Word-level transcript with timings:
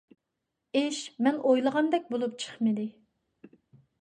ئىش 0.79 1.01
مەن 1.27 1.37
ئويلىغاندەك 1.49 2.09
بولۇپ 2.15 2.35
چىقمىدى. 2.45 2.89